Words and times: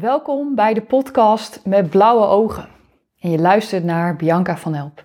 Welkom 0.00 0.54
bij 0.54 0.74
de 0.74 0.82
podcast 0.82 1.60
met 1.64 1.90
blauwe 1.90 2.26
ogen. 2.26 2.68
En 3.20 3.30
je 3.30 3.38
luistert 3.38 3.84
naar 3.84 4.16
Bianca 4.16 4.56
van 4.56 4.74
Help. 4.74 5.04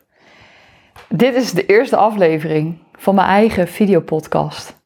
Dit 1.09 1.35
is 1.35 1.51
de 1.51 1.65
eerste 1.65 1.95
aflevering 1.95 2.77
van 2.91 3.15
mijn 3.15 3.27
eigen 3.27 3.67
videopodcast. 3.67 4.83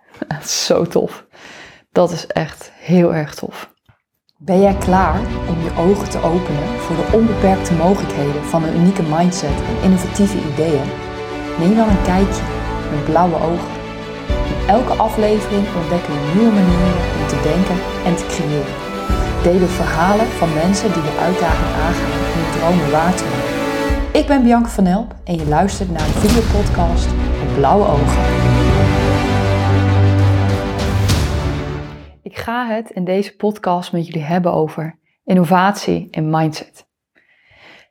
Zo 0.66 0.84
tof. 0.84 1.26
Dat 1.90 2.10
is 2.10 2.26
echt 2.26 2.72
heel 2.74 3.14
erg 3.14 3.34
tof. 3.34 3.74
Ben 4.36 4.60
jij 4.60 4.74
klaar 4.74 5.18
om 5.48 5.62
je 5.62 5.76
ogen 5.78 6.10
te 6.10 6.22
openen 6.22 6.68
voor 6.78 6.96
de 6.96 7.16
onbeperkte 7.16 7.74
mogelijkheden 7.74 8.44
van 8.44 8.62
een 8.62 8.76
unieke 8.76 9.02
mindset 9.02 9.60
en 9.68 9.82
innovatieve 9.82 10.38
ideeën? 10.52 10.88
Neem 11.58 11.76
dan 11.76 11.88
een 11.88 12.02
kijkje 12.02 12.42
met 12.90 13.04
blauwe 13.04 13.36
ogen. 13.36 13.72
In 14.52 14.68
elke 14.68 14.92
aflevering 14.92 15.66
ontdekken 15.80 16.12
we 16.12 16.32
nieuwe 16.34 16.52
manieren 16.52 17.04
om 17.20 17.26
te 17.28 17.40
denken 17.42 17.78
en 18.04 18.16
te 18.16 18.26
creëren. 18.26 18.91
Delen 19.42 19.68
verhalen 19.68 20.26
van 20.26 20.52
mensen 20.54 20.92
die 20.92 21.02
de 21.02 21.18
uitdaging 21.20 21.74
aangaan 21.74 22.12
om 22.12 22.28
hun 22.34 22.58
dromen 22.58 22.90
waar 22.90 23.14
te 23.14 23.24
maken. 23.24 24.20
Ik 24.20 24.26
ben 24.26 24.42
Bianca 24.42 24.68
van 24.68 24.86
Elp 24.86 25.14
en 25.24 25.34
je 25.34 25.46
luistert 25.46 25.90
naar 25.90 26.06
een 26.06 26.12
videopodcast 26.12 27.08
met 27.38 27.54
blauwe 27.54 27.86
ogen. 27.86 28.22
Ik 32.22 32.36
ga 32.38 32.66
het 32.66 32.90
in 32.90 33.04
deze 33.04 33.36
podcast 33.36 33.92
met 33.92 34.06
jullie 34.06 34.22
hebben 34.22 34.52
over 34.52 34.98
innovatie 35.24 36.08
en 36.10 36.30
mindset. 36.30 36.86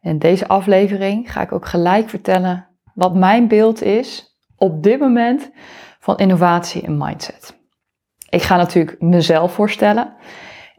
In 0.01 0.19
deze 0.19 0.47
aflevering 0.47 1.31
ga 1.31 1.41
ik 1.41 1.51
ook 1.51 1.65
gelijk 1.65 2.09
vertellen 2.09 2.67
wat 2.93 3.15
mijn 3.15 3.47
beeld 3.47 3.81
is 3.81 4.37
op 4.57 4.83
dit 4.83 4.99
moment 4.99 5.51
van 5.99 6.17
innovatie 6.17 6.81
en 6.81 6.97
mindset. 6.97 7.59
Ik 8.29 8.41
ga 8.41 8.55
natuurlijk 8.55 9.01
mezelf 9.01 9.53
voorstellen 9.53 10.13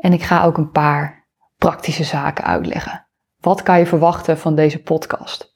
en 0.02 0.12
ik 0.12 0.22
ga 0.22 0.44
ook 0.44 0.56
een 0.56 0.70
paar 0.70 1.24
praktische 1.58 2.04
zaken 2.04 2.44
uitleggen. 2.44 3.06
Wat 3.40 3.62
kan 3.62 3.78
je 3.78 3.86
verwachten 3.86 4.38
van 4.38 4.54
deze 4.54 4.82
podcast? 4.82 5.54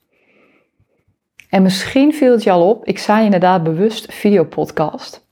En 1.48 1.62
misschien 1.62 2.14
viel 2.14 2.32
het 2.32 2.42
je 2.42 2.50
al 2.50 2.68
op, 2.68 2.84
ik 2.84 2.98
zei 2.98 3.24
inderdaad 3.24 3.62
bewust 3.62 4.12
videopodcast. 4.12 5.28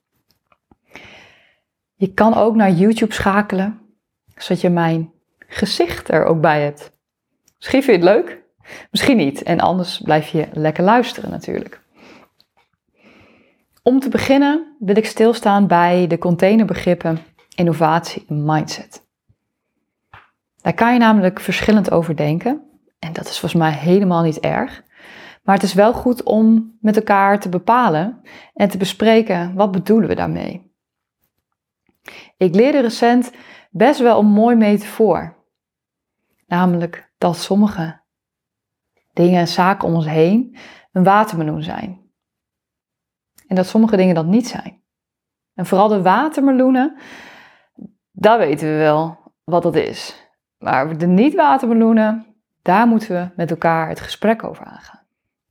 Je 1.94 2.12
kan 2.12 2.34
ook 2.34 2.54
naar 2.54 2.70
YouTube 2.70 3.12
schakelen, 3.12 3.80
zodat 4.36 4.60
je 4.60 4.70
mijn 4.70 5.12
gezicht 5.46 6.10
er 6.10 6.24
ook 6.24 6.40
bij 6.40 6.62
hebt. 6.62 6.90
Misschien 7.56 7.82
vind 7.82 8.02
je 8.02 8.08
het 8.08 8.16
leuk, 8.16 8.42
misschien 8.90 9.16
niet. 9.16 9.42
En 9.42 9.60
anders 9.60 10.00
blijf 10.00 10.28
je 10.28 10.48
lekker 10.52 10.84
luisteren 10.84 11.30
natuurlijk. 11.30 11.80
Om 13.82 14.00
te 14.00 14.08
beginnen 14.08 14.76
wil 14.78 14.96
ik 14.96 15.06
stilstaan 15.06 15.66
bij 15.66 16.06
de 16.06 16.18
containerbegrippen 16.18 17.18
innovatie 17.54 18.24
en 18.28 18.44
mindset. 18.44 19.03
Daar 20.64 20.74
kan 20.74 20.92
je 20.92 20.98
namelijk 20.98 21.40
verschillend 21.40 21.90
over 21.90 22.16
denken. 22.16 22.62
En 22.98 23.12
dat 23.12 23.24
is 23.24 23.38
volgens 23.38 23.62
mij 23.62 23.72
helemaal 23.72 24.22
niet 24.22 24.40
erg. 24.40 24.84
Maar 25.42 25.54
het 25.54 25.64
is 25.64 25.74
wel 25.74 25.92
goed 25.92 26.22
om 26.22 26.76
met 26.80 26.96
elkaar 26.96 27.40
te 27.40 27.48
bepalen 27.48 28.20
en 28.54 28.68
te 28.68 28.78
bespreken 28.78 29.54
wat 29.54 29.70
bedoelen 29.70 30.08
we 30.08 30.14
daarmee. 30.14 30.72
Ik 32.36 32.54
leerde 32.54 32.80
recent 32.80 33.32
best 33.70 34.00
wel 34.00 34.18
een 34.18 34.26
mooi 34.26 34.56
metafoor. 34.56 35.36
Namelijk 36.46 37.12
dat 37.18 37.36
sommige 37.36 38.00
dingen 39.12 39.40
en 39.40 39.48
zaken 39.48 39.88
om 39.88 39.94
ons 39.94 40.06
heen 40.06 40.56
een 40.92 41.04
watermeloen 41.04 41.62
zijn. 41.62 42.00
En 43.46 43.56
dat 43.56 43.66
sommige 43.66 43.96
dingen 43.96 44.14
dat 44.14 44.26
niet 44.26 44.48
zijn. 44.48 44.82
En 45.54 45.66
vooral 45.66 45.88
de 45.88 46.02
watermeloenen, 46.02 46.96
daar 48.10 48.38
weten 48.38 48.68
we 48.68 48.76
wel 48.76 49.32
wat 49.44 49.62
dat 49.62 49.74
is. 49.74 50.22
Maar 50.64 50.98
de 50.98 51.06
niet-watermeloenen, 51.06 52.24
daar 52.62 52.86
moeten 52.86 53.08
we 53.08 53.28
met 53.36 53.50
elkaar 53.50 53.88
het 53.88 54.00
gesprek 54.00 54.44
over 54.44 54.64
aangaan. 54.64 55.00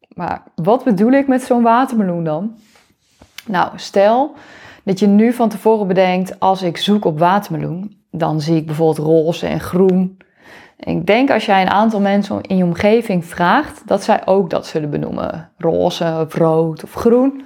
Maar 0.07 0.43
wat 0.55 0.83
bedoel 0.83 1.11
ik 1.11 1.27
met 1.27 1.41
zo'n 1.41 1.63
watermeloen 1.63 2.23
dan? 2.23 2.57
Nou, 3.47 3.71
stel 3.75 4.35
dat 4.83 4.99
je 4.99 5.07
nu 5.07 5.33
van 5.33 5.49
tevoren 5.49 5.87
bedenkt, 5.87 6.39
als 6.39 6.61
ik 6.61 6.77
zoek 6.77 7.05
op 7.05 7.19
watermeloen, 7.19 8.03
dan 8.11 8.41
zie 8.41 8.55
ik 8.55 8.65
bijvoorbeeld 8.65 9.07
roze 9.07 9.47
en 9.47 9.59
groen. 9.59 10.17
ik 10.77 11.05
denk 11.05 11.31
als 11.31 11.45
jij 11.45 11.61
een 11.61 11.69
aantal 11.69 11.99
mensen 11.99 12.41
in 12.41 12.57
je 12.57 12.63
omgeving 12.63 13.25
vraagt, 13.25 13.87
dat 13.87 14.03
zij 14.03 14.25
ook 14.25 14.49
dat 14.49 14.65
zullen 14.65 14.89
benoemen. 14.89 15.51
Roze 15.57 16.25
of 16.25 16.35
rood 16.35 16.83
of 16.83 16.93
groen. 16.93 17.43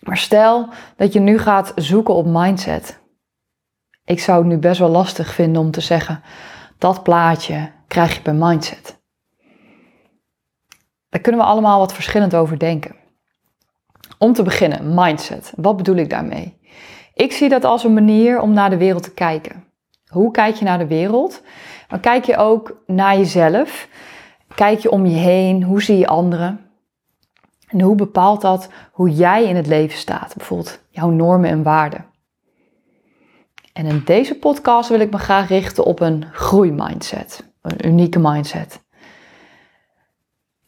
Maar 0.00 0.16
stel 0.16 0.68
dat 0.96 1.12
je 1.12 1.20
nu 1.20 1.38
gaat 1.38 1.72
zoeken 1.76 2.14
op 2.14 2.26
mindset. 2.26 3.04
Ik 4.06 4.20
zou 4.20 4.38
het 4.38 4.46
nu 4.46 4.58
best 4.58 4.78
wel 4.78 4.88
lastig 4.88 5.34
vinden 5.34 5.62
om 5.62 5.70
te 5.70 5.80
zeggen, 5.80 6.22
dat 6.78 7.02
plaatje 7.02 7.70
krijg 7.88 8.14
je 8.14 8.22
bij 8.22 8.34
mindset. 8.34 8.98
Daar 11.08 11.20
kunnen 11.20 11.40
we 11.40 11.46
allemaal 11.46 11.78
wat 11.78 11.92
verschillend 11.92 12.34
over 12.34 12.58
denken. 12.58 12.94
Om 14.18 14.32
te 14.32 14.42
beginnen, 14.42 14.94
mindset. 14.94 15.52
Wat 15.56 15.76
bedoel 15.76 15.96
ik 15.96 16.10
daarmee? 16.10 16.58
Ik 17.14 17.32
zie 17.32 17.48
dat 17.48 17.64
als 17.64 17.84
een 17.84 17.94
manier 17.94 18.40
om 18.40 18.52
naar 18.52 18.70
de 18.70 18.76
wereld 18.76 19.02
te 19.02 19.14
kijken. 19.14 19.64
Hoe 20.06 20.30
kijk 20.30 20.54
je 20.54 20.64
naar 20.64 20.78
de 20.78 20.86
wereld? 20.86 21.42
Maar 21.88 22.00
kijk 22.00 22.24
je 22.24 22.36
ook 22.36 22.82
naar 22.86 23.16
jezelf? 23.16 23.88
Kijk 24.54 24.78
je 24.78 24.90
om 24.90 25.06
je 25.06 25.16
heen? 25.16 25.62
Hoe 25.62 25.82
zie 25.82 25.98
je 25.98 26.06
anderen? 26.06 26.70
En 27.66 27.80
hoe 27.80 27.94
bepaalt 27.94 28.40
dat 28.40 28.68
hoe 28.92 29.10
jij 29.10 29.44
in 29.44 29.56
het 29.56 29.66
leven 29.66 29.98
staat? 29.98 30.34
Bijvoorbeeld 30.36 30.80
jouw 30.88 31.10
normen 31.10 31.50
en 31.50 31.62
waarden. 31.62 32.04
En 33.76 33.86
in 33.86 34.02
deze 34.04 34.38
podcast 34.38 34.88
wil 34.88 35.00
ik 35.00 35.10
me 35.10 35.18
graag 35.18 35.48
richten 35.48 35.84
op 35.84 36.00
een 36.00 36.24
groeimindset, 36.32 37.52
een 37.62 37.86
unieke 37.86 38.18
mindset. 38.18 38.84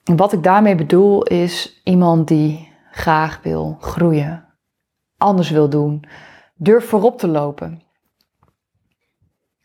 En 0.05 0.17
wat 0.17 0.33
ik 0.33 0.43
daarmee 0.43 0.75
bedoel 0.75 1.23
is 1.23 1.81
iemand 1.85 2.29
die 2.29 2.73
graag 2.91 3.43
wil 3.43 3.77
groeien, 3.81 4.45
anders 5.17 5.51
wil 5.51 5.69
doen, 5.69 6.05
durft 6.55 6.87
voorop 6.89 7.19
te 7.19 7.29
lopen. 7.29 7.83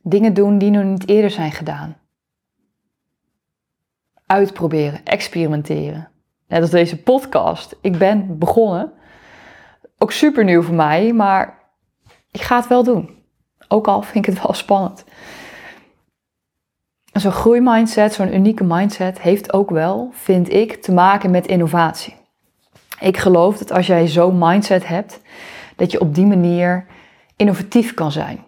Dingen 0.01 0.33
doen 0.33 0.57
die 0.57 0.71
nog 0.71 0.83
niet 0.83 1.07
eerder 1.07 1.31
zijn 1.31 1.51
gedaan. 1.51 1.97
Uitproberen, 4.25 5.05
experimenteren. 5.05 6.09
Net 6.47 6.61
als 6.61 6.71
deze 6.71 7.01
podcast. 7.01 7.75
Ik 7.81 7.97
ben 7.97 8.37
begonnen. 8.37 8.93
Ook 9.97 10.11
super 10.11 10.43
nieuw 10.43 10.61
voor 10.61 10.75
mij, 10.75 11.13
maar 11.13 11.59
ik 12.31 12.41
ga 12.41 12.55
het 12.55 12.67
wel 12.67 12.83
doen. 12.83 13.21
Ook 13.73 13.87
al 13.87 14.01
vind 14.01 14.27
ik 14.27 14.33
het 14.33 14.43
wel 14.43 14.53
spannend. 14.53 15.03
Zo'n 17.13 17.31
groeimindset, 17.31 18.13
zo'n 18.13 18.33
unieke 18.33 18.63
mindset, 18.63 19.21
heeft 19.21 19.53
ook 19.53 19.69
wel, 19.69 20.09
vind 20.11 20.53
ik, 20.53 20.81
te 20.81 20.91
maken 20.91 21.31
met 21.31 21.47
innovatie. 21.47 22.15
Ik 22.99 23.17
geloof 23.17 23.57
dat 23.57 23.71
als 23.71 23.87
jij 23.87 24.07
zo'n 24.07 24.37
mindset 24.37 24.87
hebt, 24.87 25.21
dat 25.75 25.91
je 25.91 25.99
op 25.99 26.15
die 26.15 26.25
manier 26.25 26.85
innovatief 27.35 27.93
kan 27.93 28.11
zijn. 28.11 28.43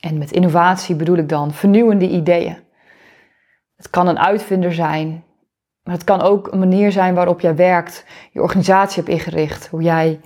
En 0.00 0.18
met 0.18 0.32
innovatie 0.32 0.94
bedoel 0.94 1.16
ik 1.16 1.28
dan 1.28 1.52
vernieuwende 1.52 2.08
ideeën. 2.08 2.56
Het 3.76 3.90
kan 3.90 4.08
een 4.08 4.18
uitvinder 4.18 4.74
zijn, 4.74 5.24
maar 5.82 5.94
het 5.94 6.04
kan 6.04 6.20
ook 6.22 6.52
een 6.52 6.58
manier 6.58 6.92
zijn 6.92 7.14
waarop 7.14 7.40
jij 7.40 7.56
werkt, 7.56 8.04
je 8.32 8.42
organisatie 8.42 9.02
hebt 9.02 9.14
ingericht, 9.14 9.66
hoe 9.66 9.82
jij 9.82 10.20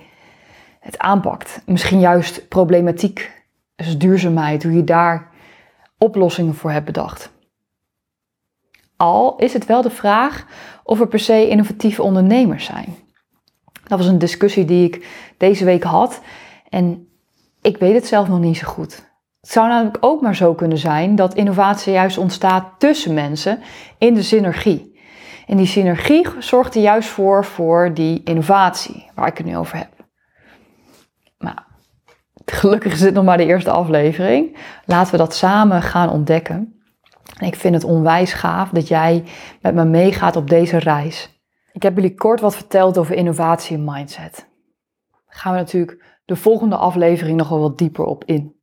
het 0.79 0.97
aanpakt. 0.97 1.61
Misschien 1.65 1.99
juist 1.99 2.47
problematiek 2.47 3.42
dus 3.85 3.97
duurzaamheid, 3.97 4.63
hoe 4.63 4.73
je 4.73 4.83
daar 4.83 5.31
oplossingen 5.97 6.55
voor 6.55 6.71
hebt 6.71 6.85
bedacht. 6.85 7.31
Al 8.97 9.35
is 9.35 9.53
het 9.53 9.65
wel 9.65 9.81
de 9.81 9.89
vraag 9.89 10.45
of 10.83 10.99
er 10.99 11.07
per 11.07 11.19
se 11.19 11.49
innovatieve 11.49 12.03
ondernemers 12.03 12.65
zijn. 12.65 12.95
Dat 13.83 13.97
was 13.97 14.07
een 14.07 14.19
discussie 14.19 14.65
die 14.65 14.85
ik 14.85 15.07
deze 15.37 15.65
week 15.65 15.83
had 15.83 16.21
en 16.69 17.07
ik 17.61 17.77
weet 17.77 17.93
het 17.93 18.07
zelf 18.07 18.27
nog 18.27 18.39
niet 18.39 18.57
zo 18.57 18.67
goed. 18.67 19.11
Het 19.41 19.51
zou 19.51 19.67
namelijk 19.67 19.97
ook 19.99 20.21
maar 20.21 20.35
zo 20.35 20.53
kunnen 20.53 20.77
zijn 20.77 21.15
dat 21.15 21.33
innovatie 21.33 21.93
juist 21.93 22.17
ontstaat 22.17 22.65
tussen 22.77 23.13
mensen 23.13 23.59
in 23.97 24.13
de 24.13 24.23
synergie. 24.23 24.99
En 25.47 25.57
die 25.57 25.65
synergie 25.65 26.27
zorgt 26.39 26.75
er 26.75 26.81
juist 26.81 27.09
voor 27.09 27.45
voor 27.45 27.93
die 27.93 28.21
innovatie 28.23 29.09
waar 29.15 29.27
ik 29.27 29.37
het 29.37 29.45
nu 29.45 29.57
over 29.57 29.77
heb. 29.77 29.92
Gelukkig 32.45 32.93
is 32.93 32.99
dit 32.99 33.13
nog 33.13 33.23
maar 33.23 33.37
de 33.37 33.45
eerste 33.45 33.71
aflevering. 33.71 34.57
Laten 34.85 35.11
we 35.11 35.17
dat 35.17 35.35
samen 35.35 35.81
gaan 35.81 36.09
ontdekken. 36.09 36.81
En 37.39 37.47
ik 37.47 37.55
vind 37.55 37.73
het 37.73 37.83
onwijs 37.83 38.33
gaaf 38.33 38.69
dat 38.69 38.87
jij 38.87 39.23
met 39.61 39.73
me 39.73 39.85
meegaat 39.85 40.35
op 40.35 40.49
deze 40.49 40.77
reis. 40.77 41.41
Ik 41.71 41.83
heb 41.83 41.95
jullie 41.95 42.15
kort 42.15 42.39
wat 42.39 42.55
verteld 42.55 42.97
over 42.97 43.15
innovatie 43.15 43.77
en 43.77 43.83
mindset. 43.83 44.35
Daar 45.11 45.35
gaan 45.35 45.53
we 45.53 45.59
natuurlijk 45.59 46.19
de 46.25 46.35
volgende 46.35 46.75
aflevering 46.75 47.37
nog 47.37 47.49
wel 47.49 47.59
wat 47.59 47.77
dieper 47.77 48.05
op 48.05 48.23
in. 48.25 48.55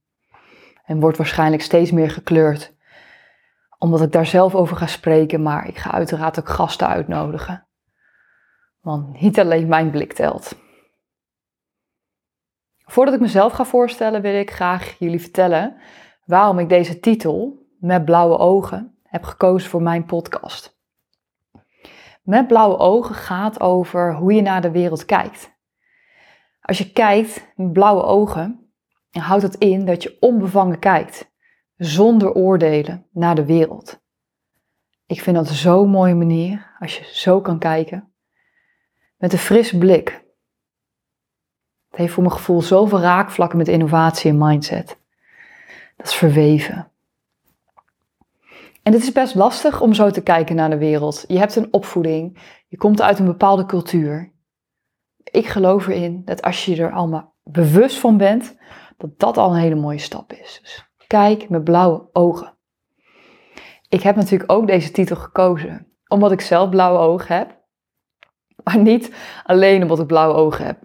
En 0.84 1.00
wordt 1.00 1.16
waarschijnlijk 1.16 1.62
steeds 1.62 1.90
meer 1.90 2.10
gekleurd. 2.10 2.74
Omdat 3.78 4.02
ik 4.02 4.12
daar 4.12 4.26
zelf 4.26 4.54
over 4.54 4.76
ga 4.76 4.86
spreken, 4.86 5.42
maar 5.42 5.68
ik 5.68 5.78
ga 5.78 5.92
uiteraard 5.92 6.38
ook 6.38 6.48
gasten 6.48 6.88
uitnodigen. 6.88 7.66
Want 8.80 9.20
niet 9.20 9.40
alleen 9.40 9.68
mijn 9.68 9.90
blik 9.90 10.12
telt. 10.12 10.56
Voordat 12.90 13.14
ik 13.14 13.20
mezelf 13.20 13.52
ga 13.52 13.64
voorstellen, 13.64 14.22
wil 14.22 14.34
ik 14.34 14.50
graag 14.50 14.98
jullie 14.98 15.20
vertellen 15.20 15.76
waarom 16.24 16.58
ik 16.58 16.68
deze 16.68 17.00
titel, 17.00 17.66
Met 17.78 18.04
blauwe 18.04 18.38
ogen, 18.38 18.98
heb 19.02 19.24
gekozen 19.24 19.70
voor 19.70 19.82
mijn 19.82 20.04
podcast. 20.04 20.78
Met 22.22 22.46
blauwe 22.46 22.78
ogen 22.78 23.14
gaat 23.14 23.60
over 23.60 24.14
hoe 24.14 24.32
je 24.32 24.42
naar 24.42 24.60
de 24.60 24.70
wereld 24.70 25.04
kijkt. 25.04 25.58
Als 26.60 26.78
je 26.78 26.92
kijkt 26.92 27.52
met 27.56 27.72
blauwe 27.72 28.02
ogen, 28.02 28.72
houdt 29.10 29.42
het 29.42 29.54
in 29.54 29.84
dat 29.84 30.02
je 30.02 30.16
onbevangen 30.20 30.78
kijkt, 30.78 31.32
zonder 31.76 32.32
oordelen 32.32 33.06
naar 33.12 33.34
de 33.34 33.44
wereld. 33.44 34.00
Ik 35.06 35.20
vind 35.20 35.36
dat 35.36 35.48
zo'n 35.48 35.88
mooie 35.88 36.14
manier 36.14 36.76
als 36.78 36.98
je 36.98 37.04
zo 37.12 37.40
kan 37.40 37.58
kijken. 37.58 38.12
Met 39.16 39.32
een 39.32 39.38
frisse 39.38 39.78
blik. 39.78 40.28
Het 41.90 41.98
heeft 41.98 42.12
voor 42.12 42.22
mijn 42.22 42.34
gevoel 42.34 42.62
zoveel 42.62 43.00
raakvlakken 43.00 43.58
met 43.58 43.68
innovatie 43.68 44.30
en 44.30 44.38
mindset. 44.38 44.98
Dat 45.96 46.06
is 46.06 46.14
verweven. 46.14 46.90
En 48.82 48.92
het 48.92 49.02
is 49.02 49.12
best 49.12 49.34
lastig 49.34 49.80
om 49.80 49.94
zo 49.94 50.10
te 50.10 50.22
kijken 50.22 50.56
naar 50.56 50.70
de 50.70 50.78
wereld. 50.78 51.24
Je 51.26 51.38
hebt 51.38 51.56
een 51.56 51.72
opvoeding, 51.72 52.38
je 52.68 52.76
komt 52.76 53.02
uit 53.02 53.18
een 53.18 53.24
bepaalde 53.24 53.66
cultuur. 53.66 54.32
Ik 55.24 55.46
geloof 55.46 55.86
erin 55.86 56.22
dat 56.24 56.42
als 56.42 56.64
je 56.64 56.82
er 56.82 56.92
allemaal 56.92 57.34
bewust 57.42 57.98
van 57.98 58.16
bent, 58.16 58.56
dat 58.96 59.18
dat 59.18 59.36
al 59.36 59.50
een 59.50 59.60
hele 59.60 59.74
mooie 59.74 59.98
stap 59.98 60.32
is. 60.32 60.58
Dus 60.62 60.84
kijk 61.06 61.48
met 61.48 61.64
blauwe 61.64 62.08
ogen. 62.12 62.54
Ik 63.88 64.02
heb 64.02 64.16
natuurlijk 64.16 64.52
ook 64.52 64.66
deze 64.66 64.90
titel 64.90 65.16
gekozen 65.16 65.86
omdat 66.06 66.32
ik 66.32 66.40
zelf 66.40 66.68
blauwe 66.68 66.98
ogen 66.98 67.36
heb, 67.36 67.58
maar 68.64 68.78
niet 68.78 69.14
alleen 69.44 69.82
omdat 69.82 69.98
ik 70.00 70.06
blauwe 70.06 70.34
ogen 70.34 70.64
heb. 70.64 70.78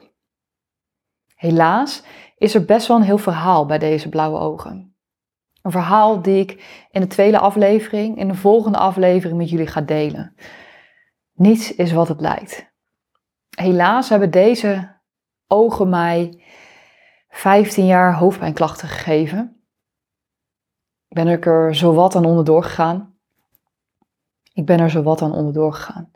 Helaas 1.36 2.04
is 2.38 2.56
er 2.56 2.66
best 2.66 2.88
wel 2.88 2.98
een 2.98 3.04
heel 3.04 3.18
verhaal 3.18 3.66
bij 3.66 3.78
deze 3.78 4.10
blauwe 4.10 4.40
ogen. 4.40 4.96
Een 5.62 5.72
verhaal 5.72 6.22
die 6.22 6.40
ik 6.40 6.86
in 6.92 7.02
de 7.02 7.08
tweede 7.08 7.40
aflevering, 7.40 8.18
in 8.18 8.28
de 8.28 8.36
volgende 8.36 8.78
aflevering 8.78 9.38
met 9.38 9.50
jullie 9.50 9.68
ga 9.68 9.82
delen. 9.82 10.36
Niets 11.34 11.76
is 11.76 11.92
wat 11.92 12.08
het 12.08 12.22
lijkt. 12.22 12.74
Helaas 13.50 14.10
hebben 14.10 14.32
deze 14.32 15.00
ogen 15.48 15.90
mij 15.90 16.44
15 17.30 17.86
jaar 17.86 18.14
hoofdpijnklachten 18.14 18.88
gegeven. 18.88 19.66
Ben 21.08 21.28
ik 21.28 21.46
er 21.46 21.76
zowat 21.76 22.16
aan 22.16 22.26
onderdoor 22.26 22.64
gegaan. 22.64 23.18
Ik 24.54 24.66
ben 24.66 24.80
er 24.80 24.90
zowat 24.90 25.22
aan 25.22 25.34
onderdoor 25.34 25.74
gegaan. 25.74 26.12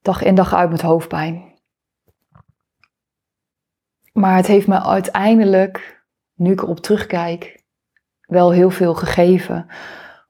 Dag 0.00 0.22
in 0.22 0.34
dag 0.34 0.54
uit 0.54 0.70
met 0.70 0.82
hoofdpijn. 0.82 1.55
Maar 4.16 4.36
het 4.36 4.46
heeft 4.46 4.66
me 4.66 4.82
uiteindelijk 4.82 6.04
nu 6.34 6.52
ik 6.52 6.62
erop 6.62 6.80
terugkijk, 6.80 7.64
wel 8.20 8.50
heel 8.50 8.70
veel 8.70 8.94
gegeven. 8.94 9.66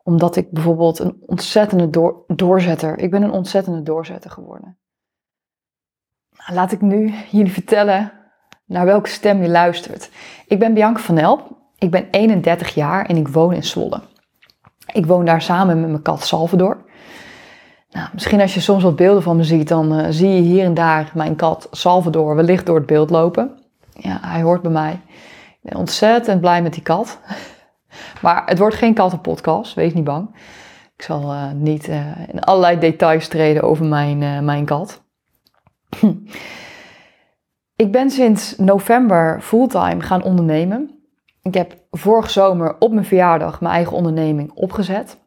Omdat 0.02 0.36
ik 0.36 0.50
bijvoorbeeld 0.50 0.98
een 0.98 1.16
ontzettende 1.20 1.90
door, 1.90 2.24
doorzetter, 2.26 2.98
ik 2.98 3.10
ben 3.10 3.22
een 3.22 3.30
ontzettende 3.30 3.82
doorzetter 3.82 4.30
geworden. 4.30 4.78
Nou, 6.30 6.54
laat 6.54 6.72
ik 6.72 6.80
nu 6.80 7.14
jullie 7.30 7.52
vertellen 7.52 8.12
naar 8.64 8.84
welke 8.84 9.08
stem 9.08 9.42
je 9.42 9.48
luistert. 9.48 10.10
Ik 10.46 10.58
ben 10.58 10.74
Bianca 10.74 11.00
van 11.00 11.18
Elp, 11.18 11.56
ik 11.78 11.90
ben 11.90 12.10
31 12.10 12.74
jaar 12.74 13.06
en 13.06 13.16
ik 13.16 13.28
woon 13.28 13.52
in 13.52 13.64
Zwolle. 13.64 14.00
Ik 14.92 15.06
woon 15.06 15.24
daar 15.24 15.42
samen 15.42 15.80
met 15.80 15.90
mijn 15.90 16.02
kat 16.02 16.22
Salvador. 16.22 16.84
Nou, 17.90 18.08
misschien 18.12 18.40
als 18.40 18.54
je 18.54 18.60
soms 18.60 18.82
wat 18.82 18.96
beelden 18.96 19.22
van 19.22 19.36
me 19.36 19.44
ziet, 19.44 19.68
dan 19.68 19.98
uh, 19.98 20.06
zie 20.10 20.28
je 20.28 20.40
hier 20.40 20.64
en 20.64 20.74
daar 20.74 21.10
mijn 21.14 21.36
kat 21.36 21.68
Salvador 21.70 22.34
wellicht 22.34 22.66
door 22.66 22.76
het 22.76 22.86
beeld 22.86 23.10
lopen. 23.10 23.64
Ja, 23.98 24.18
hij 24.22 24.42
hoort 24.42 24.62
bij 24.62 24.70
mij 24.70 25.00
ben 25.66 25.78
ontzettend 25.78 26.40
blij 26.40 26.62
met 26.62 26.72
die 26.72 26.82
kat. 26.82 27.18
Maar 28.22 28.42
het 28.46 28.58
wordt 28.58 28.76
geen 28.76 28.94
kattenpodcast, 28.94 29.74
wees 29.74 29.94
niet 29.94 30.04
bang. 30.04 30.28
Ik 30.96 31.02
zal 31.02 31.32
uh, 31.32 31.50
niet 31.52 31.88
uh, 31.88 32.28
in 32.28 32.40
allerlei 32.40 32.78
details 32.78 33.28
treden 33.28 33.62
over 33.62 33.84
mijn, 33.84 34.22
uh, 34.22 34.40
mijn 34.40 34.64
kat. 34.64 35.04
ik 37.84 37.92
ben 37.92 38.10
sinds 38.10 38.56
november 38.56 39.40
fulltime 39.40 40.00
gaan 40.00 40.22
ondernemen. 40.22 40.90
Ik 41.42 41.54
heb 41.54 41.76
vorig 41.90 42.30
zomer 42.30 42.76
op 42.78 42.92
mijn 42.92 43.04
verjaardag 43.04 43.60
mijn 43.60 43.74
eigen 43.74 43.96
onderneming 43.96 44.52
opgezet. 44.52 45.18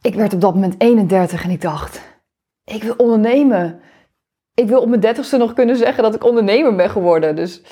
Ik 0.00 0.14
werd 0.14 0.34
op 0.34 0.40
dat 0.40 0.54
moment 0.54 0.74
31 0.78 1.44
en 1.44 1.50
ik 1.50 1.60
dacht, 1.60 2.02
ik 2.64 2.82
wil 2.82 2.94
ondernemen. 2.96 3.80
Ik 4.54 4.68
wil 4.68 4.80
op 4.80 4.88
mijn 4.88 5.00
dertigste 5.00 5.36
nog 5.36 5.52
kunnen 5.52 5.76
zeggen 5.76 6.02
dat 6.02 6.14
ik 6.14 6.24
ondernemer 6.24 6.74
ben 6.74 6.90
geworden. 6.90 7.36
Dus 7.36 7.62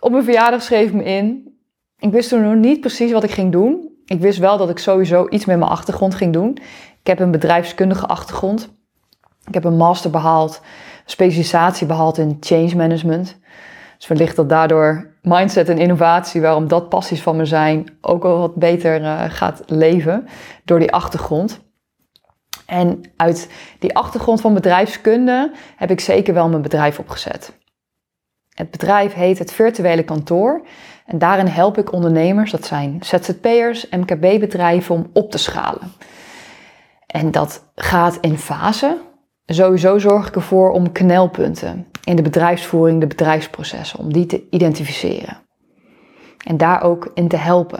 op 0.00 0.10
mijn 0.10 0.24
verjaardag 0.24 0.62
schreef 0.62 0.86
ik 0.86 0.94
me 0.94 1.04
in. 1.04 1.56
Ik 1.98 2.10
wist 2.10 2.28
toen 2.28 2.42
nog 2.42 2.54
niet 2.54 2.80
precies 2.80 3.12
wat 3.12 3.24
ik 3.24 3.30
ging 3.30 3.52
doen. 3.52 3.88
Ik 4.04 4.20
wist 4.20 4.38
wel 4.38 4.58
dat 4.58 4.70
ik 4.70 4.78
sowieso 4.78 5.26
iets 5.28 5.44
met 5.44 5.58
mijn 5.58 5.70
achtergrond 5.70 6.14
ging 6.14 6.32
doen. 6.32 6.58
Ik 7.00 7.06
heb 7.06 7.18
een 7.18 7.30
bedrijfskundige 7.30 8.06
achtergrond. 8.06 8.76
Ik 9.44 9.54
heb 9.54 9.64
een 9.64 9.76
master 9.76 10.10
behaald, 10.10 10.60
specialisatie 11.04 11.86
behaald 11.86 12.18
in 12.18 12.36
change 12.40 12.76
management. 12.76 13.38
Dus 13.96 14.06
wellicht 14.06 14.36
dat 14.36 14.48
daardoor 14.48 15.10
mindset 15.22 15.68
en 15.68 15.78
innovatie, 15.78 16.40
waarom 16.40 16.68
dat 16.68 16.88
passies 16.88 17.22
van 17.22 17.36
me 17.36 17.44
zijn, 17.44 17.96
ook 18.00 18.24
al 18.24 18.38
wat 18.38 18.54
beter 18.54 19.00
uh, 19.00 19.24
gaat 19.28 19.62
leven 19.66 20.26
door 20.64 20.78
die 20.78 20.92
achtergrond. 20.92 21.60
En 22.66 23.00
uit 23.16 23.50
die 23.78 23.96
achtergrond 23.96 24.40
van 24.40 24.54
bedrijfskunde 24.54 25.52
heb 25.76 25.90
ik 25.90 26.00
zeker 26.00 26.34
wel 26.34 26.48
mijn 26.48 26.62
bedrijf 26.62 26.98
opgezet. 26.98 27.58
Het 28.58 28.70
bedrijf 28.70 29.12
heet 29.12 29.38
het 29.38 29.52
Virtuele 29.52 30.02
Kantoor 30.02 30.60
en 31.06 31.18
daarin 31.18 31.46
help 31.46 31.78
ik 31.78 31.92
ondernemers, 31.92 32.50
dat 32.50 32.66
zijn 32.66 32.98
ZZP'ers, 33.00 33.88
MKB-bedrijven, 33.90 34.94
om 34.94 35.10
op 35.12 35.30
te 35.30 35.38
schalen. 35.38 35.92
En 37.06 37.30
dat 37.30 37.64
gaat 37.74 38.18
in 38.20 38.38
fase. 38.38 38.96
Sowieso 39.46 39.98
zorg 39.98 40.28
ik 40.28 40.34
ervoor 40.34 40.70
om 40.70 40.92
knelpunten 40.92 41.86
in 42.04 42.16
de 42.16 42.22
bedrijfsvoering, 42.22 43.00
de 43.00 43.06
bedrijfsprocessen, 43.06 43.98
om 43.98 44.12
die 44.12 44.26
te 44.26 44.46
identificeren. 44.50 45.36
En 46.46 46.56
daar 46.56 46.82
ook 46.82 47.10
in 47.14 47.28
te 47.28 47.36
helpen. 47.36 47.78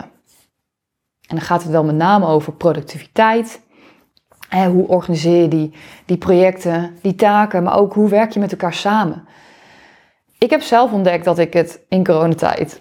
En 1.29 1.37
dan 1.37 1.41
gaat 1.41 1.63
het 1.63 1.73
wel 1.73 1.85
met 1.85 1.97
name 1.97 2.27
over 2.27 2.53
productiviteit. 2.53 3.61
hoe 4.51 4.89
organiseer 4.89 5.43
je 5.43 5.49
die, 5.49 5.73
die 6.05 6.19
projecten, 6.19 6.97
die 7.03 7.15
taken, 7.15 7.63
maar 7.63 7.79
ook 7.79 7.95
hoe 7.95 8.09
werk 8.09 8.33
je 8.33 8.41
met 8.41 8.53
elkaar 8.53 8.75
samen. 8.75 9.27
Ik 10.39 10.51
heb 10.51 10.63
zelf 10.63 10.93
ontdekt 10.93 11.25
dat 11.25 11.39
ik 11.39 11.53
het 11.53 11.81
in 11.89 12.05
coronatijd 12.05 12.81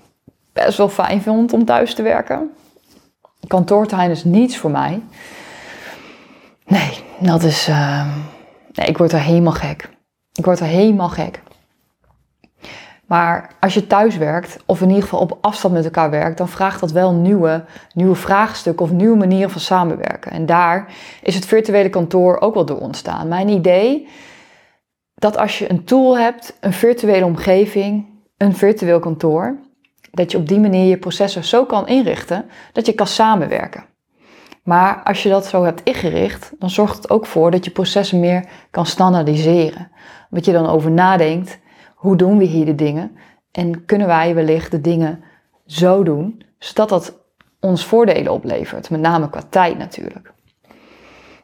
best 0.54 0.78
wel 0.78 0.90
fijn 0.90 1.22
vond 1.22 1.54
om 1.54 1.66
thuis 1.66 1.94
te 1.94 2.02
werken. 2.02 2.52
Kantoortuin 3.48 4.12
is 4.12 4.24
niets 4.24 4.58
voor 4.58 4.72
mij. 4.72 5.02
Nee, 6.66 7.04
dat 7.20 7.44
is. 7.44 7.68
Uh, 7.68 8.08
nee, 8.74 8.88
ik 8.88 8.98
word 8.98 9.12
er 9.12 9.20
helemaal 9.20 9.54
gek. 9.54 9.90
Ik 10.34 10.46
word 10.46 10.60
er 10.60 10.66
helemaal 10.66 11.10
gek. 11.10 11.42
Maar 13.06 13.52
als 13.60 13.74
je 13.74 13.88
thuis 13.88 14.18
werkt, 14.18 14.58
of 14.66 14.82
in 14.82 14.88
ieder 14.88 15.04
geval 15.04 15.20
op 15.20 15.38
afstand 15.42 15.74
met 15.74 15.86
elkaar 15.86 16.10
werkt, 16.10 16.38
dan 16.38 16.50
vraagt 16.50 16.80
dat 16.80 16.92
wel 16.92 17.14
nieuwe, 17.14 17.64
nieuwe 17.94 18.16
vraagstukken 18.16 18.86
of 18.86 18.92
nieuwe 18.92 19.18
manieren 19.18 19.52
van 19.52 19.62
samenwerken. 19.62 20.32
En 20.32 20.46
daar 20.46 20.94
is 21.22 21.36
het 21.36 21.46
virtuele 21.46 21.90
kantoor 21.90 22.40
ook 22.40 22.54
wel 22.54 22.66
door 22.66 22.80
ontstaan. 22.80 23.28
Mijn 23.28 23.50
idee 23.50 24.08
dat 25.20 25.38
als 25.38 25.60
je 25.60 25.70
een 25.72 25.84
tool 25.84 26.18
hebt, 26.18 26.58
een 26.60 26.74
virtuele 26.74 27.26
omgeving, 27.26 28.06
een 28.38 28.56
virtueel 28.56 29.00
kantoor, 29.00 29.60
dat 30.12 30.32
je 30.32 30.38
op 30.38 30.48
die 30.48 30.60
manier 30.60 30.86
je 30.86 30.98
processen 30.98 31.44
zo 31.44 31.66
kan 31.66 31.88
inrichten 31.88 32.46
dat 32.74 32.86
je 32.86 32.94
kan 32.94 33.08
samenwerken. 33.08 33.86
Maar 34.64 35.04
als 35.04 35.24
je 35.24 35.30
dat 35.30 35.46
zo 35.46 35.64
hebt 35.64 35.84
ingericht, 35.84 36.52
dan 36.60 36.70
zorgt 36.70 36.96
het 36.96 37.10
ook 37.10 37.26
voor 37.26 37.52
dat 37.52 37.66
je 37.66 37.72
processen 37.72 38.20
meer 38.20 38.50
kan 38.72 38.86
standaardiseren. 38.86 39.92
Omdat 40.30 40.46
je 40.46 40.52
dan 40.52 40.68
over 40.68 40.92
nadenkt, 40.92 41.60
hoe 41.96 42.16
doen 42.16 42.38
we 42.38 42.44
hier 42.44 42.66
de 42.66 42.76
dingen? 42.76 43.12
En 43.52 43.86
kunnen 43.86 44.08
wij 44.08 44.36
wellicht 44.36 44.72
de 44.72 44.82
dingen 44.82 45.24
zo 45.66 46.04
doen, 46.04 46.44
zodat 46.58 46.90
dat 46.90 47.26
ons 47.60 47.86
voordelen 47.86 48.32
oplevert, 48.32 48.90
met 48.90 49.00
name 49.00 49.30
qua 49.30 49.42
tijd 49.50 49.78
natuurlijk. 49.78 50.34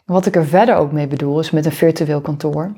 Wat 0.06 0.25
ik 0.25 0.36
er 0.36 0.46
verder 0.46 0.75
ook 0.75 0.92
mee 0.92 1.08
bedoel, 1.08 1.39
is 1.39 1.51
met 1.51 1.65
een 1.65 1.72
virtueel 1.72 2.22
kantoor, 2.22 2.75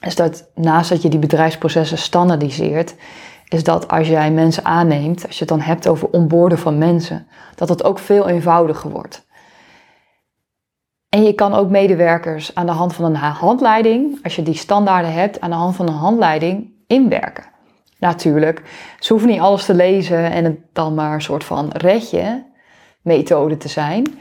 is 0.00 0.16
dat 0.16 0.50
naast 0.54 0.88
dat 0.88 1.02
je 1.02 1.08
die 1.08 1.18
bedrijfsprocessen 1.18 1.98
standaardiseert, 1.98 2.94
is 3.48 3.64
dat 3.64 3.88
als 3.88 4.08
jij 4.08 4.30
mensen 4.30 4.64
aanneemt, 4.64 5.26
als 5.26 5.32
je 5.32 5.40
het 5.40 5.48
dan 5.48 5.60
hebt 5.60 5.88
over 5.88 6.08
onboorden 6.08 6.58
van 6.58 6.78
mensen, 6.78 7.26
dat 7.54 7.68
het 7.68 7.84
ook 7.84 7.98
veel 7.98 8.28
eenvoudiger 8.28 8.90
wordt. 8.90 9.28
En 11.08 11.22
je 11.22 11.32
kan 11.32 11.54
ook 11.54 11.70
medewerkers 11.70 12.54
aan 12.54 12.66
de 12.66 12.72
hand 12.72 12.94
van 12.94 13.04
een 13.04 13.14
handleiding, 13.16 14.18
als 14.22 14.36
je 14.36 14.42
die 14.42 14.54
standaarden 14.54 15.12
hebt, 15.12 15.40
aan 15.40 15.50
de 15.50 15.56
hand 15.56 15.76
van 15.76 15.88
een 15.88 15.94
handleiding 15.94 16.72
inwerken. 16.86 17.44
Natuurlijk, 17.98 18.62
ze 18.98 19.12
hoeven 19.12 19.30
niet 19.30 19.40
alles 19.40 19.64
te 19.64 19.74
lezen 19.74 20.30
en 20.30 20.44
het 20.44 20.58
dan 20.72 20.94
maar 20.94 21.14
een 21.14 21.22
soort 21.22 21.44
van 21.44 21.70
redje 21.70 22.46
methode 23.02 23.56
te 23.56 23.68
zijn. 23.68 24.18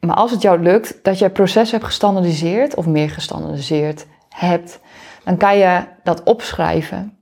Maar 0.00 0.16
als 0.16 0.30
het 0.30 0.42
jou 0.42 0.62
lukt 0.62 0.98
dat 1.02 1.18
je 1.18 1.24
het 1.24 1.32
proces 1.32 1.70
hebt 1.70 1.84
gestandaardiseerd 1.84 2.74
of 2.74 2.86
meer 2.86 3.10
gestandaardiseerd 3.10 4.06
hebt, 4.28 4.80
dan 5.24 5.36
kan 5.36 5.58
je 5.58 5.82
dat 6.02 6.22
opschrijven 6.22 7.18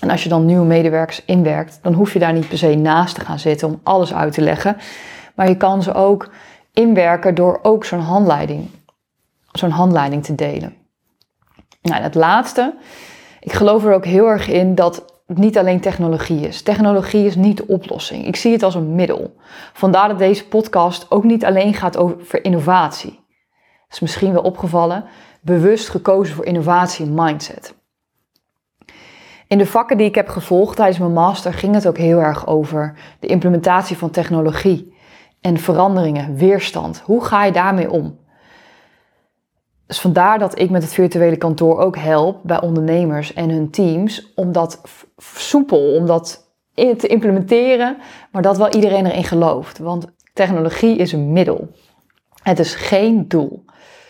En 0.00 0.10
als 0.10 0.22
je 0.22 0.28
dan 0.28 0.44
nieuwe 0.44 0.66
medewerkers 0.66 1.24
inwerkt, 1.24 1.78
dan 1.82 1.92
hoef 1.92 2.12
je 2.12 2.18
daar 2.18 2.32
niet 2.32 2.48
per 2.48 2.58
se 2.58 2.74
naast 2.74 3.14
te 3.14 3.20
gaan 3.20 3.38
zitten 3.38 3.68
om 3.68 3.80
alles 3.82 4.14
uit 4.14 4.32
te 4.32 4.40
leggen. 4.40 4.76
Maar 5.34 5.48
je 5.48 5.56
kan 5.56 5.82
ze 5.82 5.94
ook 5.94 6.30
inwerken 6.72 7.34
door 7.34 7.58
ook 7.62 7.84
zo'n 7.84 8.00
handleiding, 8.00 8.70
zo'n 9.52 9.70
handleiding 9.70 10.24
te 10.24 10.34
delen. 10.34 10.74
Nou, 11.82 11.96
en 11.96 12.02
het 12.02 12.14
laatste, 12.14 12.74
ik 13.40 13.52
geloof 13.52 13.84
er 13.84 13.94
ook 13.94 14.04
heel 14.04 14.26
erg 14.26 14.48
in 14.48 14.74
dat 14.74 15.04
het 15.26 15.38
niet 15.38 15.58
alleen 15.58 15.80
technologie 15.80 16.40
is. 16.40 16.62
Technologie 16.62 17.26
is 17.26 17.36
niet 17.36 17.56
de 17.56 17.66
oplossing. 17.66 18.26
Ik 18.26 18.36
zie 18.36 18.52
het 18.52 18.62
als 18.62 18.74
een 18.74 18.94
middel. 18.94 19.36
Vandaar 19.72 20.08
dat 20.08 20.18
deze 20.18 20.48
podcast 20.48 21.10
ook 21.10 21.24
niet 21.24 21.44
alleen 21.44 21.74
gaat 21.74 21.96
over 21.96 22.44
innovatie. 22.44 23.10
Dat 23.10 23.90
is 23.90 24.00
misschien 24.00 24.32
wel 24.32 24.42
opgevallen. 24.42 25.04
Bewust 25.44 25.88
gekozen 25.88 26.34
voor 26.34 26.44
innovatie 26.44 27.06
mindset. 27.06 27.74
In 29.46 29.58
de 29.58 29.66
vakken 29.66 29.96
die 29.96 30.06
ik 30.06 30.14
heb 30.14 30.28
gevolgd 30.28 30.76
tijdens 30.76 30.98
mijn 30.98 31.12
master 31.12 31.52
ging 31.52 31.74
het 31.74 31.86
ook 31.86 31.96
heel 31.96 32.18
erg 32.18 32.46
over 32.46 32.98
de 33.20 33.26
implementatie 33.26 33.96
van 33.96 34.10
technologie 34.10 34.94
en 35.40 35.58
veranderingen, 35.58 36.34
weerstand. 36.36 37.02
Hoe 37.04 37.24
ga 37.24 37.44
je 37.44 37.52
daarmee 37.52 37.90
om? 37.90 38.18
Dus 39.86 40.00
vandaar 40.00 40.38
dat 40.38 40.58
ik 40.58 40.70
met 40.70 40.82
het 40.82 40.92
virtuele 40.92 41.36
kantoor 41.36 41.78
ook 41.78 41.96
help 41.96 42.40
bij 42.42 42.60
ondernemers 42.60 43.32
en 43.32 43.50
hun 43.50 43.70
teams 43.70 44.32
om 44.34 44.52
dat 44.52 44.80
soepel, 45.16 45.94
om 45.94 46.06
dat 46.06 46.52
te 46.74 47.06
implementeren, 47.06 47.96
maar 48.32 48.42
dat 48.42 48.56
wel 48.56 48.74
iedereen 48.74 49.06
erin 49.06 49.24
gelooft. 49.24 49.78
Want 49.78 50.06
technologie 50.32 50.96
is 50.96 51.12
een 51.12 51.32
middel. 51.32 51.68
Het 52.42 52.58
is 52.58 52.74
geen 52.74 53.28
doel. 53.28 53.64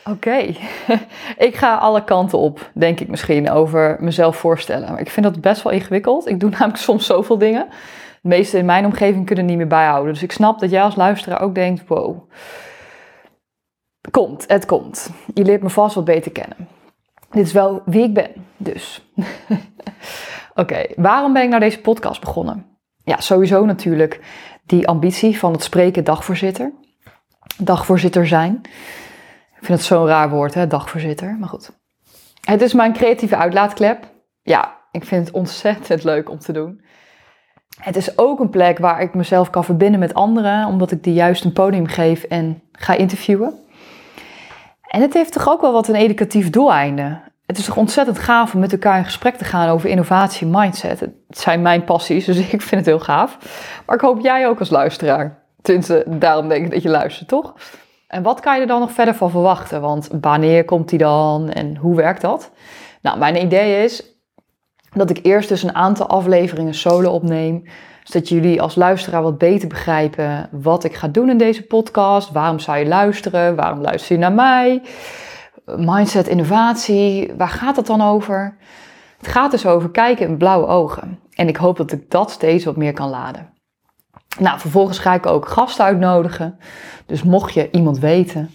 Oké, 0.04 0.36
ik 1.48 1.56
ga 1.56 1.76
alle 1.76 2.04
kanten 2.04 2.38
op, 2.38 2.70
denk 2.74 3.00
ik 3.00 3.08
misschien, 3.08 3.50
over 3.50 3.96
mezelf 4.00 4.36
voorstellen. 4.36 4.90
Maar 4.90 5.00
ik 5.00 5.10
vind 5.10 5.26
dat 5.26 5.40
best 5.40 5.62
wel 5.62 5.72
ingewikkeld. 5.72 6.28
Ik 6.28 6.40
doe 6.40 6.50
namelijk 6.58 6.76
soms 6.76 7.06
zoveel 7.06 7.38
dingen. 7.38 7.68
De 8.22 8.28
meeste 8.28 8.58
in 8.58 8.64
mijn 8.64 8.84
omgeving 8.84 9.26
kunnen 9.26 9.44
niet 9.44 9.56
meer 9.56 9.66
bijhouden. 9.66 10.12
Dus 10.12 10.22
ik 10.22 10.32
snap 10.32 10.58
dat 10.58 10.70
jij 10.70 10.82
als 10.82 10.96
luisteraar 10.96 11.40
ook 11.40 11.54
denkt, 11.54 11.86
wow, 11.86 12.30
komt, 14.10 14.44
het 14.48 14.66
komt. 14.66 15.10
Je 15.34 15.44
leert 15.44 15.62
me 15.62 15.70
vast 15.70 15.94
wat 15.94 16.04
beter 16.04 16.32
kennen. 16.32 16.68
Dit 17.30 17.46
is 17.46 17.52
wel 17.52 17.82
wie 17.84 18.02
ik 18.02 18.14
ben, 18.14 18.30
dus. 18.56 19.02
Oké, 20.54 20.84
waarom 20.96 21.32
ben 21.32 21.42
ik 21.42 21.48
nou 21.48 21.60
deze 21.60 21.80
podcast 21.80 22.20
begonnen? 22.20 22.66
Ja, 23.04 23.20
sowieso 23.20 23.64
natuurlijk 23.64 24.20
die 24.66 24.88
ambitie 24.88 25.38
van 25.38 25.52
het 25.52 25.62
spreken 25.62 26.04
dagvoorzitter. 26.04 26.72
Dagvoorzitter 27.56 28.26
zijn. 28.26 28.60
Ik 29.62 29.68
vind 29.68 29.78
het 29.78 29.88
zo'n 29.88 30.06
raar 30.06 30.30
woord, 30.30 30.54
hè, 30.54 30.66
dagvoorzitter. 30.66 31.36
Maar 31.38 31.48
goed. 31.48 31.70
Het 32.40 32.62
is 32.62 32.72
mijn 32.72 32.92
creatieve 32.92 33.36
uitlaatklep. 33.36 34.04
Ja, 34.42 34.76
ik 34.90 35.04
vind 35.04 35.26
het 35.26 35.34
ontzettend 35.34 36.04
leuk 36.04 36.30
om 36.30 36.38
te 36.38 36.52
doen. 36.52 36.84
Het 37.80 37.96
is 37.96 38.18
ook 38.18 38.40
een 38.40 38.50
plek 38.50 38.78
waar 38.78 39.00
ik 39.00 39.14
mezelf 39.14 39.50
kan 39.50 39.64
verbinden 39.64 40.00
met 40.00 40.14
anderen, 40.14 40.66
omdat 40.66 40.90
ik 40.90 41.04
die 41.04 41.14
juist 41.14 41.44
een 41.44 41.52
podium 41.52 41.86
geef 41.86 42.22
en 42.22 42.62
ga 42.72 42.94
interviewen. 42.94 43.54
En 44.88 45.00
het 45.00 45.14
heeft 45.14 45.32
toch 45.32 45.48
ook 45.48 45.60
wel 45.60 45.72
wat 45.72 45.88
een 45.88 45.94
educatief 45.94 46.50
doeleinde. 46.50 47.20
Het 47.46 47.58
is 47.58 47.64
toch 47.64 47.76
ontzettend 47.76 48.18
gaaf 48.18 48.54
om 48.54 48.60
met 48.60 48.72
elkaar 48.72 48.98
in 48.98 49.04
gesprek 49.04 49.36
te 49.36 49.44
gaan 49.44 49.68
over 49.68 49.88
innovatie 49.88 50.46
mindset. 50.46 51.00
Het 51.00 51.14
zijn 51.28 51.62
mijn 51.62 51.84
passies, 51.84 52.24
dus 52.24 52.38
ik 52.50 52.62
vind 52.62 52.70
het 52.70 52.86
heel 52.86 53.00
gaaf. 53.00 53.38
Maar 53.86 53.96
ik 53.96 54.02
hoop 54.02 54.20
jij 54.20 54.48
ook 54.48 54.58
als 54.58 54.70
luisteraar. 54.70 55.42
Tenminste, 55.60 56.04
daarom 56.06 56.48
denk 56.48 56.64
ik 56.64 56.70
dat 56.70 56.82
je 56.82 56.88
luistert, 56.88 57.28
toch? 57.28 57.54
En 58.12 58.22
wat 58.22 58.40
kan 58.40 58.54
je 58.54 58.60
er 58.60 58.66
dan 58.66 58.80
nog 58.80 58.92
verder 58.92 59.14
van 59.14 59.30
verwachten? 59.30 59.80
Want 59.80 60.08
wanneer 60.20 60.64
komt 60.64 60.88
die 60.88 60.98
dan 60.98 61.50
en 61.50 61.76
hoe 61.76 61.96
werkt 61.96 62.20
dat? 62.20 62.50
Nou, 63.02 63.18
mijn 63.18 63.42
idee 63.42 63.84
is 63.84 64.04
dat 64.94 65.10
ik 65.10 65.18
eerst 65.22 65.48
dus 65.48 65.62
een 65.62 65.74
aantal 65.74 66.06
afleveringen 66.06 66.74
solo 66.74 67.10
opneem. 67.10 67.64
Zodat 68.02 68.28
jullie 68.28 68.62
als 68.62 68.74
luisteraar 68.74 69.22
wat 69.22 69.38
beter 69.38 69.68
begrijpen 69.68 70.48
wat 70.50 70.84
ik 70.84 70.94
ga 70.94 71.08
doen 71.08 71.30
in 71.30 71.38
deze 71.38 71.66
podcast. 71.66 72.30
Waarom 72.30 72.58
zou 72.58 72.78
je 72.78 72.86
luisteren? 72.86 73.56
Waarom 73.56 73.80
luister 73.80 74.14
je 74.14 74.20
naar 74.20 74.32
mij? 74.32 74.82
Mindset, 75.64 76.28
innovatie, 76.28 77.32
waar 77.36 77.48
gaat 77.48 77.76
het 77.76 77.86
dan 77.86 78.02
over? 78.02 78.56
Het 79.18 79.28
gaat 79.28 79.50
dus 79.50 79.66
over 79.66 79.90
kijken 79.90 80.26
in 80.26 80.36
blauwe 80.36 80.66
ogen. 80.66 81.18
En 81.34 81.48
ik 81.48 81.56
hoop 81.56 81.76
dat 81.76 81.92
ik 81.92 82.10
dat 82.10 82.30
steeds 82.30 82.64
wat 82.64 82.76
meer 82.76 82.92
kan 82.92 83.10
laden. 83.10 83.51
Nou, 84.38 84.58
vervolgens 84.58 84.98
ga 84.98 85.14
ik 85.14 85.26
ook 85.26 85.48
gasten 85.48 85.84
uitnodigen. 85.84 86.58
Dus 87.06 87.22
mocht 87.22 87.54
je 87.54 87.70
iemand 87.70 87.98
weten, 87.98 88.50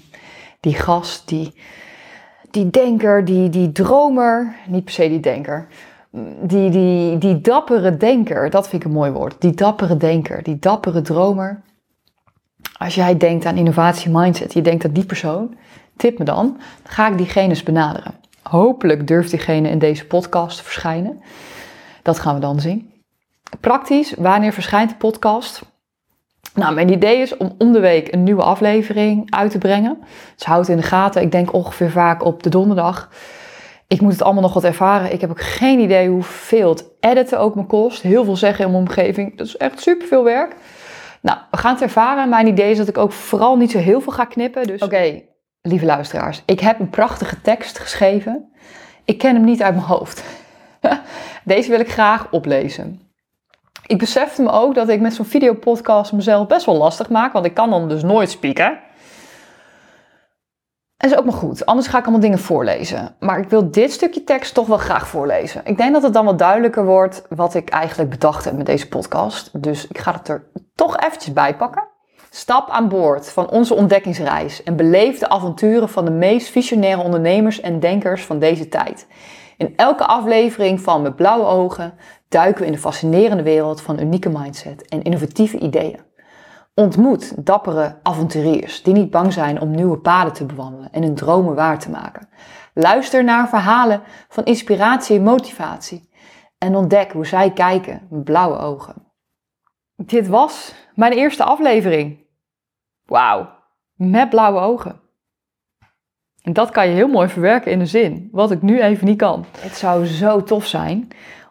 die 0.60 0.75
gast, 0.75 1.27
die, 1.27 1.53
die 2.51 2.69
denker, 2.69 3.25
die, 3.25 3.50
die 3.50 3.72
dromer, 3.72 4.55
niet 4.67 4.84
per 4.84 4.93
se 4.93 5.10
die 5.10 5.19
denker, 5.19 5.67
die, 6.41 6.69
die, 6.69 7.17
die 7.17 7.41
dappere 7.41 7.98
denker, 7.98 8.50
dat 8.50 8.69
vind 8.69 8.81
ik 8.81 8.88
een 8.88 8.96
mooi 8.96 9.12
woord. 9.12 9.36
Die 9.41 9.53
dappere 9.53 9.98
denker, 9.98 10.43
die 10.43 10.60
dappere 10.60 11.01
dromer. 11.01 11.62
Als 12.77 12.96
jij 12.96 13.17
denkt 13.17 13.46
aan 13.46 13.57
innovatie 13.57 14.12
mindset, 14.12 14.53
je 14.53 14.62
denkt 14.62 14.86
aan 14.86 14.91
die 14.91 15.05
persoon, 15.05 15.55
tip 15.96 16.17
me 16.17 16.25
dan, 16.25 16.46
dan 16.84 16.91
ga 16.91 17.07
ik 17.07 17.17
diegene 17.17 17.50
eens 17.50 17.63
benaderen. 17.63 18.13
Hopelijk 18.41 19.07
durft 19.07 19.29
diegene 19.29 19.69
in 19.69 19.79
deze 19.79 20.05
podcast 20.05 20.57
te 20.57 20.63
verschijnen. 20.63 21.22
Dat 22.01 22.19
gaan 22.19 22.36
we 22.36 22.41
dan 22.41 22.60
zien. 22.60 22.91
Praktisch, 23.60 24.13
wanneer 24.18 24.54
verschijnt 24.54 24.89
de 24.89 24.96
podcast? 24.96 25.62
Nou, 26.54 26.74
mijn 26.74 26.92
idee 26.92 27.18
is 27.18 27.38
om 27.38 27.56
om 27.58 27.72
de 27.72 27.80
week 27.80 28.13
een 28.13 28.24
nieuwe 28.24 28.44
aflevering 28.44 29.32
uit 29.32 29.51
te 29.51 29.58
brengen. 29.58 29.98
Dus 30.36 30.46
houd 30.46 30.68
in 30.68 30.77
de 30.77 30.84
gaten. 30.84 31.22
Ik 31.22 31.32
denk 31.32 31.54
ongeveer 31.54 31.92
vaak 31.92 32.24
op 32.24 32.44
de 32.44 32.50
donderdag. 32.50 33.10
Ik 33.88 34.01
moet 34.01 34.12
het 34.12 34.22
allemaal 34.22 34.42
nog 34.42 34.54
wat 34.54 34.63
ervaren. 34.63 35.13
Ik 35.13 35.22
heb 35.22 35.30
ook 35.30 35.42
geen 35.42 35.80
idee 35.80 36.10
hoeveel 36.10 36.70
het 36.70 36.86
editen 37.00 37.39
ook 37.39 37.56
me 37.56 37.66
kost. 37.66 38.01
Heel 38.01 38.24
veel 38.24 38.36
zeggen 38.36 38.66
in 38.66 38.72
mijn 38.72 38.84
omgeving. 38.84 39.38
Dat 39.38 39.48
is 39.48 39.58
echt 39.58 39.82
super 39.82 40.08
veel 40.08 40.24
werk. 40.24 40.56
Nou, 41.22 41.38
we 41.51 41.58
gaan 41.58 41.74
het 41.74 41.82
ervaren. 41.82 42.30
Mijn 42.30 42.48
idee 42.48 42.72
is 42.72 42.77
dat 42.77 42.88
ik 42.88 42.98
ook 42.98 43.12
vooral 43.12 43.58
niet 43.58 43.72
zo 43.72 43.77
heel 43.77 44.01
veel 44.01 44.13
ga 44.13 44.25
knippen. 44.25 44.68
Dus 44.68 44.82
oké, 44.82 45.22
lieve 45.62 45.86
luisteraars. 45.86 46.42
Ik 46.46 46.60
heb 46.60 46.80
een 46.80 46.89
prachtige 46.89 47.42
tekst 47.42 47.80
geschreven. 47.80 48.51
Ik 49.06 49.18
ken 49.18 49.36
hem 49.36 49.44
niet 49.44 49.62
uit 49.62 49.75
mijn 49.75 49.88
hoofd. 49.88 50.24
Deze 51.44 51.70
wil 51.70 51.80
ik 51.80 51.92
graag 51.92 52.27
oplezen. 52.32 53.07
Ik 53.88 53.98
besefte 53.98 54.41
me 54.41 54.51
ook 54.51 54.75
dat 54.75 54.89
ik 54.89 55.00
met 55.00 55.13
zo'n 55.13 55.25
videopodcast 55.25 56.12
mezelf 56.12 56.48
best 56.48 56.65
wel 56.65 56.77
lastig 56.77 57.10
maak, 57.10 57.34
want 57.34 57.46
ik 57.46 57.53
kan 57.53 57.70
dan 57.70 57.89
dus 57.89 58.03
nooit 58.03 58.29
spieken. 58.29 58.79
En 60.98 61.10
is 61.10 61.17
ook 61.17 61.25
maar 61.25 61.34
goed, 61.34 61.65
anders 61.65 61.88
ga 61.88 61.98
ik 61.98 62.03
allemaal 62.03 62.22
dingen 62.22 62.39
voorlezen. 62.39 63.15
Maar 63.20 63.39
ik 63.39 63.50
wil 63.50 63.72
dit 63.72 63.91
stukje 63.91 64.24
tekst 64.24 64.53
toch 64.53 64.67
wel 64.67 64.77
graag 64.77 65.08
voorlezen. 65.08 65.62
Ik 65.63 65.77
denk 65.77 65.94
dat 65.94 66.03
het 66.03 66.13
dan 66.13 66.25
wat 66.25 66.39
duidelijker 66.39 66.86
wordt 66.86 67.25
wat 67.29 67.53
ik 67.53 67.70
eigenlijk 67.70 68.10
bedacht 68.10 68.46
heb 68.46 68.53
met 68.58 68.65
deze 68.65 68.88
podcast. 68.88 69.62
Dus 69.62 69.88
ik 69.88 69.98
ga 69.98 70.13
het 70.13 70.27
er 70.27 70.44
toch 70.75 70.98
eventjes 70.98 71.34
bij 71.34 71.56
pakken. 71.56 71.88
Stap 72.29 72.70
aan 72.70 72.89
boord 72.89 73.29
van 73.29 73.50
onze 73.50 73.74
ontdekkingsreis 73.74 74.63
en 74.63 74.75
beleef 74.75 75.20
de 75.20 75.29
avonturen 75.29 75.89
van 75.89 76.06
de 76.06 76.12
meest 76.12 76.50
visionaire 76.50 77.01
ondernemers 77.01 77.62
en 77.62 77.79
denkers 77.79 78.25
van 78.25 78.39
deze 78.39 78.70
tijd. 78.70 79.08
In 79.58 79.74
elke 79.75 80.06
aflevering 80.06 80.82
van 80.82 81.01
Met 81.01 81.15
Blauwe 81.15 81.46
Ogen 81.46 81.94
duiken 82.29 82.62
we 82.62 82.67
in 82.67 82.74
de 82.74 82.79
fascinerende 82.79 83.43
wereld 83.43 83.81
van 83.81 84.00
unieke 84.00 84.29
mindset 84.29 84.88
en 84.88 85.01
innovatieve 85.01 85.60
ideeën. 85.60 86.00
Ontmoet 86.74 87.46
dappere 87.46 88.00
avonturiers 88.03 88.84
die 88.84 88.93
niet 88.93 89.10
bang 89.10 89.34
zijn 89.34 89.62
om 89.62 89.72
nieuwe 89.72 89.98
paden 89.98 90.34
te 90.34 90.46
bewandelen 90.46 90.91
en 90.91 91.03
hun 91.03 91.15
dromen 91.15 91.55
waar 91.55 91.79
te 91.79 91.89
maken. 91.89 92.29
Luister 92.74 93.24
naar 93.24 93.50
verhalen 93.50 94.01
van 94.29 94.43
inspiratie 94.43 95.17
en 95.17 95.24
motivatie 95.24 96.10
en 96.57 96.75
ontdek 96.75 97.12
hoe 97.12 97.25
zij 97.25 97.51
kijken 97.51 98.07
met 98.10 98.24
blauwe 98.24 98.57
ogen. 98.57 98.96
Dit 99.96 100.27
was 100.27 100.74
mijn 100.96 101.13
eerste 101.13 101.43
aflevering. 101.43 102.25
Wauw, 103.05 103.50
met 103.93 104.29
blauwe 104.29 104.60
ogen. 104.60 105.00
En 106.41 106.53
dat 106.53 106.69
kan 106.69 106.88
je 106.88 106.93
heel 106.93 107.07
mooi 107.07 107.27
verwerken 107.27 107.72
in 107.72 107.79
de 107.79 107.86
zin, 107.86 108.29
wat 108.31 108.51
ik 108.51 108.62
nu 108.62 108.81
even 108.81 109.05
niet 109.05 109.17
kan. 109.17 109.46
Het 109.57 109.75
zou 109.75 110.05
zo 110.05 110.43
tof 110.43 110.65
zijn 110.65 111.07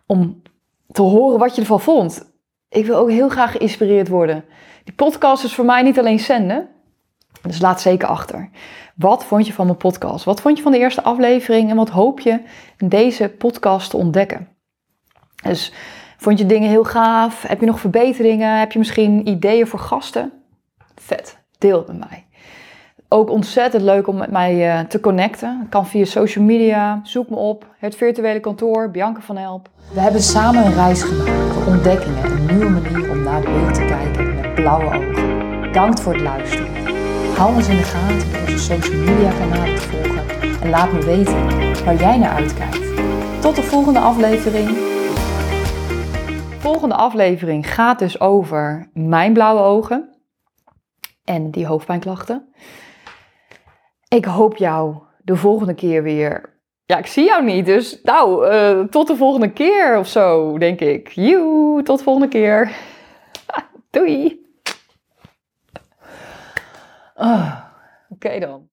om 0.07 0.43
te 0.93 1.03
horen 1.03 1.39
wat 1.39 1.55
je 1.55 1.61
ervan 1.61 1.81
vond. 1.81 2.35
Ik 2.69 2.87
wil 2.87 2.97
ook 2.97 3.11
heel 3.11 3.29
graag 3.29 3.53
geïnspireerd 3.53 4.09
worden. 4.09 4.45
Die 4.85 4.95
podcast 4.95 5.45
is 5.45 5.55
voor 5.55 5.65
mij 5.65 5.83
niet 5.83 5.99
alleen 5.99 6.21
zenden, 6.21 6.69
dus 7.43 7.61
laat 7.61 7.81
zeker 7.81 8.09
achter. 8.09 8.51
Wat 8.97 9.25
vond 9.25 9.47
je 9.47 9.53
van 9.53 9.67
mijn 9.67 9.79
podcast? 9.79 10.25
Wat 10.25 10.41
vond 10.41 10.57
je 10.57 10.63
van 10.63 10.73
de 10.73 10.79
eerste 10.79 11.03
aflevering 11.03 11.71
en 11.71 11.77
wat 11.77 11.91
hoop 11.91 12.21
je 12.21 12.41
in 12.79 12.89
deze 12.89 13.29
podcast 13.29 13.91
te 13.91 13.97
ontdekken? 13.97 14.49
Dus 15.43 15.73
vond 16.17 16.39
je 16.39 16.47
dingen 16.47 16.69
heel 16.69 16.85
gaaf? 16.85 17.43
Heb 17.43 17.61
je 17.61 17.67
nog 17.67 17.81
verbeteringen? 17.81 18.59
Heb 18.59 18.73
je 18.73 18.79
misschien 18.79 19.29
ideeën 19.29 19.67
voor 19.67 19.79
gasten? 19.79 20.33
Vet, 20.95 21.39
deel 21.59 21.79
het 21.79 21.87
met 21.87 21.99
mij 21.99 22.26
ook 23.09 23.31
ontzettend 23.31 23.83
leuk 23.83 24.07
om 24.07 24.17
met 24.17 24.31
mij 24.31 24.81
uh, 24.81 24.89
te 24.89 25.01
connecten. 25.01 25.59
Dat 25.61 25.69
kan 25.69 25.87
via 25.87 26.05
social 26.05 26.45
media. 26.45 27.01
Zoek 27.03 27.31
me 27.31 27.37
op. 27.37 27.67
Het 27.79 27.97
virtuele 27.97 28.41
kantoor, 28.41 28.91
Bianca 28.91 29.21
van 29.21 29.37
Help. 29.37 29.69
We 29.93 30.01
hebben 30.01 30.23
samen 30.23 30.67
een 30.67 30.75
reis 30.75 31.03
gemaakt 31.03 31.53
voor 31.53 31.67
ontdekkingen. 31.67 32.25
Een 32.25 32.47
nieuwe 32.47 32.69
manier 32.69 33.11
om 33.11 33.23
naar 33.23 33.41
de 33.41 33.51
wereld 33.51 33.75
te 33.75 33.85
kijken 33.85 34.35
met 34.35 34.55
blauwe 34.55 34.85
ogen. 34.85 35.73
Dank 35.73 35.99
voor 35.99 36.13
het 36.13 36.23
luisteren. 36.23 36.67
Hou 37.37 37.55
ons 37.55 37.69
in 37.69 37.77
de 37.77 37.83
gaten 37.83 38.33
door 38.33 38.41
onze 38.41 38.59
social 38.59 38.97
media 38.97 39.31
kanalen 39.39 39.75
te 39.75 39.83
volgen. 39.83 40.25
En 40.61 40.71
laat 40.71 40.93
me 40.93 41.05
weten 41.05 41.49
waar 41.85 41.97
jij 41.97 42.19
naar 42.19 42.35
uitkijkt. 42.35 42.85
Tot 43.41 43.57
de 43.57 43.63
volgende 43.63 43.99
aflevering. 43.99 44.69
volgende 46.59 46.95
aflevering 46.95 47.75
gaat 47.75 47.99
dus 47.99 48.21
over 48.21 48.91
mijn 48.93 49.33
blauwe 49.33 49.61
ogen 49.61 50.09
en 51.25 51.51
die 51.51 51.67
hoofdpijnklachten. 51.67 52.53
Ik 54.09 54.25
hoop 54.25 54.57
jou 54.57 54.97
de 55.23 55.37
volgende 55.37 55.75
keer 55.75 56.03
weer. 56.03 56.55
Ja, 56.85 56.99
ik 56.99 57.07
zie 57.07 57.25
jou 57.25 57.45
niet, 57.45 57.67
dus 57.67 58.01
nou, 58.03 58.53
uh, 58.53 58.85
tot 58.85 59.07
de 59.07 59.17
volgende 59.17 59.53
keer 59.53 59.99
of 59.99 60.09
zo, 60.09 60.59
denk 60.59 60.81
ik. 60.81 61.09
Joe, 61.09 61.83
tot 61.83 61.99
de 61.99 62.05
volgende 62.05 62.29
keer. 62.29 62.77
Doei. 63.91 64.45
Oh, 67.15 67.67
Oké 68.09 68.39
dan. 68.39 68.69